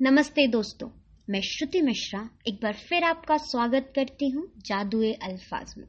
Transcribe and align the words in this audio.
नमस्ते 0.00 0.46
दोस्तों, 0.46 0.88
मैं 1.30 1.40
श्रुति 1.40 1.80
मिश्रा 1.80 2.20
एक 2.48 2.54
बार 2.54 2.72
फिर 2.72 3.04
आपका 3.04 3.36
स्वागत 3.36 3.92
करती 3.96 4.28
हूँ 4.28 4.42
जादुए 4.58 5.12
अल्फाज 5.12 5.74
में। 5.78 5.86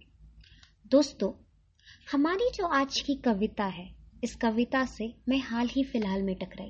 दोस्तों, 0.91 1.31
हमारी 2.11 2.49
जो 2.55 2.67
आज 2.67 3.01
की 3.01 3.15
कविता 3.15 3.65
है, 3.65 3.87
इस 4.23 4.35
कविता 4.35 4.85
से 4.85 5.13
मैं 5.29 5.39
हाल 5.39 5.67
ही 5.67 5.83
फ़िलहाल 5.83 6.23
में 6.23 6.35
टकराई। 6.35 6.69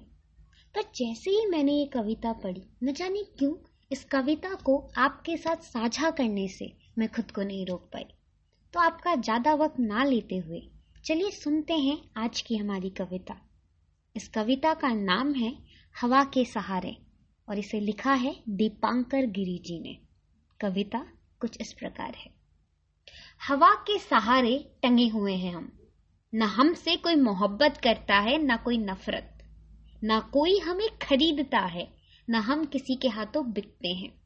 पर 0.76 0.82
जैसे 0.82 1.32
ही 1.32 1.46
मैंने 1.46 1.74
ये 1.74 1.86
कविता 1.86 2.34
पढ़ी, 2.34 2.64
न 2.84 2.94
जाने 2.94 3.24
क्यों, 3.40 3.54
इस 3.92 4.04
कविता 4.04 4.54
को 4.56 4.92
आपके 4.98 5.38
साथ 5.38 5.56
साझा 5.56 6.12
करने 6.12 6.48
से 6.48 6.74
मैं 6.98 7.10
खुद 7.10 7.32
को 7.32 7.42
नहीं 7.42 7.66
रोक 7.66 7.90
पाई। 7.94 8.08
तो 8.74 8.80
आपका 8.80 9.16
ज़्यादा 9.16 9.54
वक्त 9.54 9.80
ना 9.80 10.04
लेते 10.04 10.38
हुए, 10.38 10.62
चलिए 11.06 11.32
सुनते 11.32 11.74
हैं 11.74 12.02
आज 12.18 12.42
की 12.42 12.58
हमारी 12.58 12.90
कविता। 12.90 13.42
इस 14.16 14.28
कविता 14.28 14.74
का 14.74 14.94
नाम 14.94 15.34
है, 15.34 15.58
हवा 16.02 16.24
के 16.24 16.46
सहारे। 16.46 17.05
और 17.50 17.60
इसे 17.60 17.80
लिखा 17.80 18.14
है 18.14 18.36
दीपांकर 18.50 19.26
गिरी 19.26 19.58
जी 19.58 19.80
ने। 19.80 19.98
कविता 20.62 21.06
कुछ 21.40 21.58
इस 21.62 21.74
प्रकार 21.74 22.16
है। 22.16 22.34
हवा 23.48 23.74
के 23.74 24.00
सहारे 24.00 24.72
टंगे 24.84 25.08
हुए 25.08 25.34
हैं 25.34 25.56
हम। 25.56 25.80
न 26.36 26.42
हमसे 26.42 26.96
कोई 26.96 27.16
मोहब्बत 27.16 27.78
करता 27.84 28.16
है, 28.16 28.38
न 28.38 28.58
कोई 28.58 28.78
नफरत। 28.78 29.38
न 30.04 30.20
कोई 30.20 30.60
हमें 30.60 30.98
खरीदता 31.02 31.60
है, 31.60 31.94
न 32.30 32.36
हम 32.36 32.66
किसी 32.66 32.96
के 32.96 33.08
हाथों 33.08 33.52
बिकते 33.52 33.88
हैं। 33.88 34.22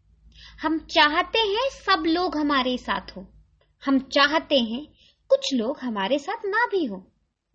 हम 0.61 0.79
चाहते 0.79 1.39
हैं 1.39 1.69
सब 1.69 2.03
लोग 2.07 2.37
हमारे 2.37 2.77
साथ 2.77 3.17
हो। 3.17 3.27
हम 3.85 3.99
चाहते 3.99 4.59
हैं 4.59 4.87
कुछ 5.29 5.53
लोग 5.53 5.79
हमारे 5.79 6.19
साथ 6.19 6.37
ना 6.45 6.65
भी 6.65 6.85
हो। 6.85 6.97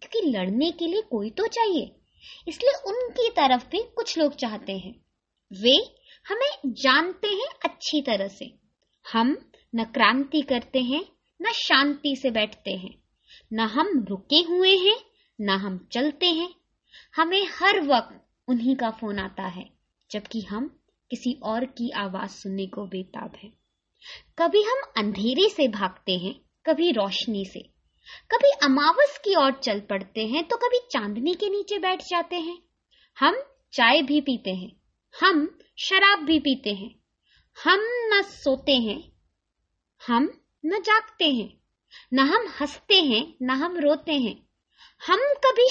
क्योंकि 0.02 0.30
लड़ने 0.30 0.70
के 0.70 0.86
लिए 0.86 1.02
कोई 1.02 1.30
तो 1.30 1.46
चाहिए। 1.46 1.96
इसलिए 2.48 2.72
उनकी 2.86 3.30
तरफ़ 3.30 3.66
भी 3.66 3.78
कुछ 3.78 4.18
लोग 4.18 4.34
चाहते 4.34 4.78
हैं। 4.78 4.94
वे 5.52 5.94
हमें 6.28 6.72
जानते 6.72 7.28
हैं 7.28 7.48
अच्छी 7.64 8.02
तरह 8.02 8.28
से। 8.28 8.54
हम 9.12 9.50
न 9.74 9.84
क्रांति 9.84 10.42
करते 10.42 10.80
हैं, 10.80 11.04
न 11.42 11.52
शांति 11.52 12.16
से 12.16 12.30
बैठते 12.30 12.70
हैं। 12.70 12.94
न 13.52 13.60
हम 13.60 14.06
रुके 14.08 14.36
हुए 14.36 14.76
हैं, 14.76 14.96
न 15.40 15.50
हम 15.50 15.88
चलते 15.92 16.26
हैं। 16.26 16.54
हमें 17.16 17.46
हर 17.46 17.80
वक्त 17.80 18.26
उन्हीं 18.48 18.76
का 18.76 18.90
फ़ोन 18.90 19.18
आता 19.18 19.42
है, 19.42 19.70
जबकि 20.10 20.40
हम 20.40 20.80
किसी 21.10 21.40
और 21.42 21.64
की 21.64 21.90
आवाज़ 21.90 22.30
सुनने 22.30 22.66
को 22.66 22.86
बेताब 22.86 23.32
हैं। 23.42 23.52
कभी 24.38 24.62
हम 24.62 24.92
अंधेरे 24.96 25.48
से 25.48 25.68
भागते 25.68 26.12
हैं, 26.12 26.40
कभी 26.66 26.90
रोशनी 26.90 27.44
से। 27.44 27.60
कभी 28.30 28.50
अमावस 28.62 29.18
की 29.18 29.34
ओर 29.34 29.52
चल 29.52 29.80
पड़ते 29.80 30.26
हैं 30.26 30.44
तो 30.44 30.56
कभी 30.56 30.78
चांदनी 30.92 31.34
के 31.34 31.48
नीचे 31.48 31.78
बैठ 31.78 32.00
जाते 32.00 32.36
हैं। 32.36 32.58
हम 33.18 33.36
चाय 33.72 34.02
भी 34.02 34.20
पीते 34.20 34.50
हैं 34.50 34.83
हम 35.20 35.58
शराब 35.78 36.18
भी 36.18 36.38
पीते 36.38 36.70
हैं। 36.70 36.94
हम 37.64 37.80
न 37.82 38.22
सोते 38.22 38.72
हैं। 38.72 39.12
हम 40.06 40.40
न 40.66 40.82
जागते 40.82 41.24
हैं। 41.24 41.60
न 42.14 42.18
हम 42.18 42.46
हँसते 42.60 42.94
हैं, 42.94 43.34
न 43.42 43.50
हम 43.50 43.76
रोते 43.76 44.12
हैं। 44.12 44.46
हम 45.06 45.18
कभी 45.18 45.68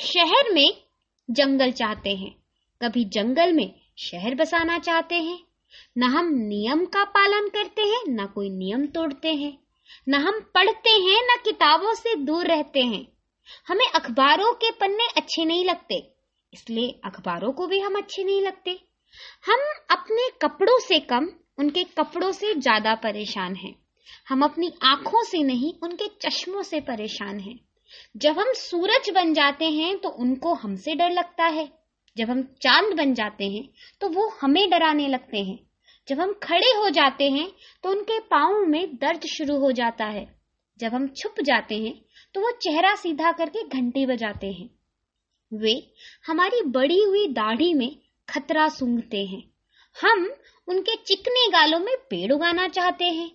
शहर 0.00 0.52
में 0.52 0.82
जंगल 1.30 1.70
चाहते 1.70 2.10
हैं। 2.10 2.34
कभी 2.82 3.04
जंगल 3.04 3.52
में 3.52 3.80
शहर 3.98 4.34
बसाना 4.34 4.78
चाहते 4.78 5.14
हैं। 5.14 5.38
न 5.98 6.02
हम 6.02 6.26
नियम 6.26 6.84
का 6.84 7.04
पालन 7.04 7.48
करते 7.48 7.82
हैं, 7.82 8.02
न 8.08 8.26
कोई 8.26 8.50
नियम 8.50 8.86
तोड़ते 8.86 9.34
हैं। 9.34 9.58
न 10.08 10.14
हम 10.14 10.40
पढ़ते 10.40 10.90
हैं, 10.90 11.22
न 11.22 11.40
किताबों 11.44 11.94
से 11.94 12.14
दूर 12.14 12.46
रहते 12.46 12.80
हैं। 12.80 13.12
हमें 13.68 13.86
अखबारों 13.94 14.52
के 14.52 14.70
पन्ने 14.70 15.06
अच्छे 15.16 15.44
नहीं 15.44 15.64
लगते। 15.64 16.14
इसलिए 16.52 17.00
अखबारों 17.04 17.52
को 17.52 17.66
भी 17.66 17.80
हम 17.80 17.96
अच्छे 17.96 18.24
नहीं 18.24 18.40
लगते। 18.42 18.78
हम 19.46 19.60
अपने 19.90 20.28
कपड़ों 20.42 20.78
से 20.80 20.98
कम, 21.02 21.28
उनके 21.58 21.84
कपड़ों 21.98 22.30
से 22.32 22.54
ज़्यादा 22.54 22.94
परेशान 23.02 23.54
हैं। 23.56 23.74
हम 24.28 24.42
अपनी 24.44 24.72
आँखों 24.84 25.22
से 25.24 25.42
नहीं, 25.42 25.72
उनके 25.82 26.08
चश्मों 26.20 26.62
से 26.62 26.80
परेशान 26.82 27.38
हैं। 27.40 27.58
जब 28.16 28.38
हम 28.38 28.52
सूरज 28.56 29.10
बन 29.14 29.32
जाते 29.34 29.64
हैं 29.70 29.96
तो 29.98 30.08
उनको 30.18 30.54
हमसे 30.54 30.94
डर 30.94 31.10
लगता 31.10 31.44
है। 31.46 31.68
जब 32.16 32.30
हम 32.30 32.42
चाँद 32.62 32.94
बन 32.96 33.14
जाते 33.14 33.44
हैं 33.44 33.68
तो 34.00 34.08
वो 34.08 34.28
हमें 34.40 34.68
डराने 34.70 35.08
लगते 35.08 35.38
हैं। 35.38 35.58
जब 36.08 36.20
हम 36.20 36.32
खड़े 36.42 36.70
हो 36.76 36.88
जाते 36.90 37.28
हैं 37.30 37.48
तो 37.84 37.90
उनके 37.90 38.18
पाओ 38.28 38.64
में 38.66 38.94
दर्द 38.96 39.26
शुरू 39.28 39.58
हो 39.58 39.72
जाता 39.72 40.04
है। 40.06 40.26
जब 40.80 40.94
हम 40.94 41.06
छुप 41.16 41.40
जाते 41.44 41.74
हैं 41.76 41.94
तो 42.34 42.40
वो 42.40 42.50
चेहरा 42.62 42.94
सीधा 42.96 43.32
करके 43.32 43.62
घंटी 43.70 44.06
बजाते 44.06 44.50
हैं। 44.52 44.68
वे 45.52 45.74
हमारी 46.26 46.62
बड़ी 46.62 47.02
हुई 47.02 47.26
दाढ़ी 47.28 47.72
में 47.74 47.96
खतरा 48.28 48.68
सूंघते 48.68 49.24
हैं 49.26 49.42
हम 49.96 50.26
उनके 50.68 50.96
चिकने 50.96 51.50
गालों 51.50 51.78
में 51.78 51.96
पेड़ 52.10 52.32
उगाना 52.32 52.68
चाहते 52.68 53.04
हैं 53.04 53.30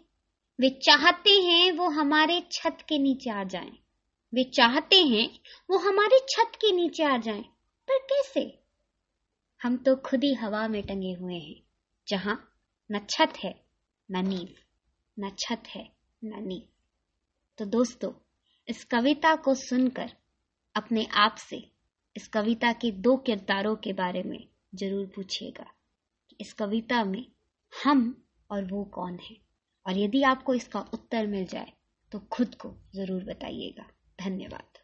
वे 0.59 0.69
चाहते 0.83 1.31
हैं 1.41 1.71
वो 1.71 1.89
हमारे 1.89 2.41
छत 2.51 2.77
के 2.89 2.97
नीचे 2.97 3.29
आ 3.29 3.43
जाएँ। 3.43 3.71
वे 4.33 4.43
चाहते 4.43 5.01
हैं 5.03 5.29
वो 5.69 5.77
हमारे 5.77 6.19
छत 6.29 6.51
के 6.55 6.71
नीचे 6.71 7.03
आ 7.03 7.17
जाएँ। 7.17 7.43
पर 7.87 7.97
कैसे 8.03 8.41
हम 9.61 9.77
तो 9.77 9.95
खुद 9.95 10.23
ही 10.23 10.33
हवा 10.33 10.67
में 10.67 10.81
टंगे 10.83 11.13
हुए 11.13 11.35
हैं, 11.35 11.61
जहाँ 12.07 12.53
न 12.89 12.99
छत 13.09 13.33
है, 13.43 13.53
न 14.09 14.27
नींव, 14.27 14.47
न 15.17 15.31
छत 15.39 15.63
है, 15.67 15.87
न 16.23 16.43
नींव 16.47 16.67
तो 17.57 17.65
दोस्तों, 17.65 18.11
इस 18.67 18.83
कविता 18.83 19.35
को 19.35 19.55
सुनकर 19.55 20.11
अपने 20.75 21.07
आप 21.15 21.35
से 21.35 21.76
इस 22.17 22.27
कविता 22.27 22.71
के 22.73 22.91
दो 22.91 23.15
किरदारों 23.17 23.75
के 23.75 23.93
बारे 23.93 24.23
में 24.23 24.47
ज़रूर 24.75 25.05
पूछिएगा 25.05 25.65
इस 26.41 26.53
कविता 26.53 27.03
में 27.03 27.25
हम 27.73 27.99
और 28.49 28.63
वो 28.65 28.83
कौन 28.83 29.19
है। 29.19 29.35
और 29.85 29.97
यदि 29.97 30.21
आपको 30.23 30.53
इसका 30.53 30.79
उत्तर 30.93 31.27
मिल 31.27 31.45
जाए 31.45 31.71
तो 32.11 32.19
खुद 32.31 32.55
को 32.55 32.73
ज़रूर 32.95 33.23
बताइएगा। 33.23 33.85
धन्यवाद। 34.19 34.79